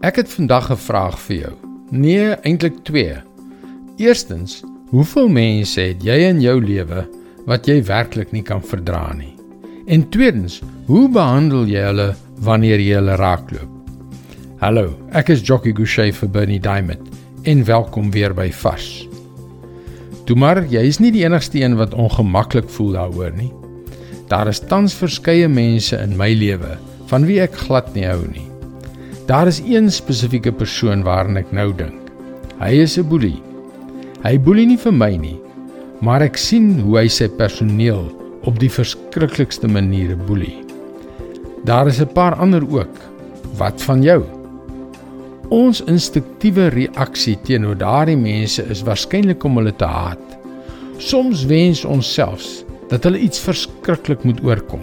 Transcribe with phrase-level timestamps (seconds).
[0.00, 1.52] Ek het vandag 'n vraag vir jou.
[1.90, 3.16] Nee, eintlik twee.
[3.96, 7.08] Eerstens, hoeveel mense het jy in jou lewe
[7.46, 9.36] wat jy werklik nie kan verdra nie?
[9.86, 13.68] En tweedens, hoe behandel jy hulle wanneer jy hulle raakloop?
[14.58, 17.08] Hallo, ek is Jockey Gouchee vir Bernie Diamond
[17.42, 19.08] en welkom weer by Vars.
[20.24, 23.52] Toe maar, jy is nie die enigste een wat ongemaklik voel daaroor nie.
[24.28, 28.49] Daar is tans verskeie mense in my lewe van wie ek glad nie hou nie.
[29.30, 32.08] Daar is een spesifieke persoon waaraan ek nou dink.
[32.58, 33.38] Hy is 'n boelie.
[34.24, 35.38] Hy boelie nie vir my nie,
[36.02, 38.10] maar ek sien hoe hy sy personeel
[38.42, 40.64] op die verskriklikste maniere boelie.
[41.64, 42.96] Daar is 'n paar ander ook.
[43.56, 44.24] Wat van jou?
[45.48, 50.26] Ons instinktiewe reaksie teenoor daardie mense is waarskynlik om hulle te haat.
[50.98, 54.82] Soms wens ons selfs dat hulle iets verskriklik moet oorkom.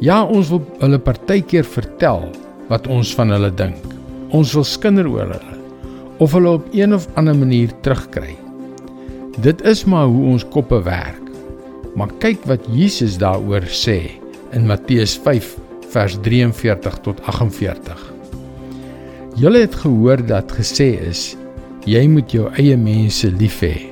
[0.00, 2.30] Ja, ons wil hulle partykeer vertel
[2.70, 3.80] wat ons van hulle dink.
[4.30, 5.56] Ons wil skinder oor hulle
[6.20, 8.34] of hulle op een of ander manier terugkry.
[9.40, 11.22] Dit is maar hoe ons koppe werk.
[11.96, 14.20] Maar kyk wat Jesus daaroor sê
[14.54, 15.54] in Matteus 5
[15.90, 18.04] vers 43 tot 48.
[19.40, 21.32] Julle het gehoor dat gesê is
[21.88, 23.88] jy moet jou eie mense lief hê,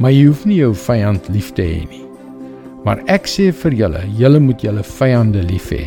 [0.00, 2.02] maar jy hoef nie jou vyand lief te hê nie.
[2.88, 5.84] Maar ek sê vir julle, julle moet julle vyande lief hê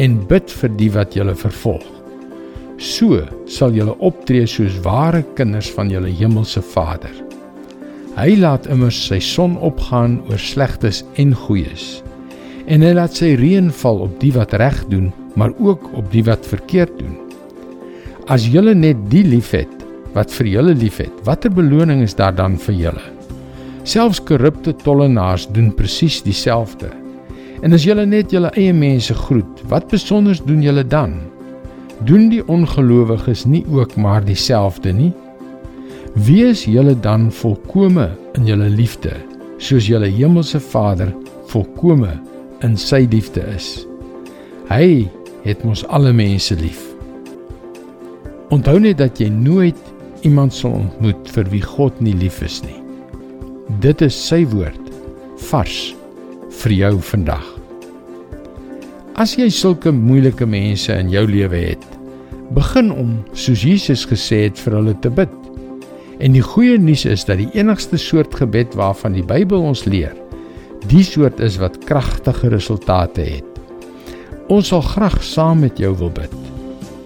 [0.00, 1.84] en bid vir die wat julle vervolg.
[2.82, 7.12] So sal julle optree soos ware kinders van julle hemelse Vader.
[8.16, 12.02] Hy laat immers sy son opgaan oor slegtes en goeies.
[12.68, 16.24] En hy laat sy reën val op die wat reg doen, maar ook op die
[16.26, 17.16] wat verkeerd doen.
[18.30, 19.70] As julle net die liefhet
[20.12, 23.04] wat vir julle liefhet, watter beloning is daar dan vir julle?
[23.88, 26.92] Selfs korrupte tollenaars doen presies dieselfde.
[27.62, 31.14] En as julle net julle eie mense groet, wat besonders doen julle dan?
[32.02, 35.12] Doen die ongelowiges nie ook maar dieselfde nie?
[36.26, 39.14] Wees julle dan volkome in julle liefde,
[39.62, 41.14] soos julle hemelse Vader
[41.52, 42.16] volkome
[42.66, 43.86] in sy liefde is.
[44.66, 45.06] Hy
[45.46, 46.82] het mos alle mense lief.
[48.52, 49.78] Onthou net dat jy nooit
[50.26, 52.78] iemand sal ontmoet vir wie God nie lief is nie.
[53.82, 54.92] Dit is sy woord
[55.48, 55.92] vars
[56.62, 57.51] vir jou vandag.
[59.12, 61.82] As jy sulke moeilike mense in jou lewe het,
[62.56, 65.32] begin om soos Jesus gesê het vir hulle te bid.
[66.24, 70.16] En die goeie nuus is dat die enigste soort gebed waarvan die Bybel ons leer,
[70.88, 73.44] die soort is wat kragtige resultate het.
[74.48, 76.32] Ons sal graag saam met jou wil bid.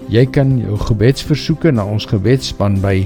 [0.07, 3.01] Jy kan jou gebedsversoeke na ons gebedsspan by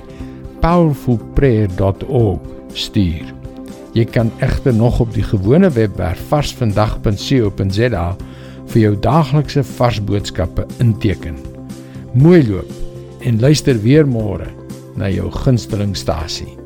[0.61, 3.33] powerfulprayer.org stuur.
[3.97, 8.05] Jy kan egter nog op die gewone webwerf varsvandag.co.za
[8.71, 11.37] vir jou daaglikse vars boodskappe inteken.
[12.15, 12.71] Mooi loop
[13.27, 14.49] en luister weer môre
[14.97, 16.60] na jou gunstelingstasie.